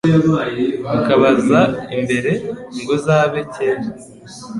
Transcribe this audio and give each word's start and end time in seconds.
Ukabaza 0.97 1.61
imbere. 1.95 2.31
Ngo 2.79 2.91
uzabe 2.97 3.39
kera, 3.53 3.83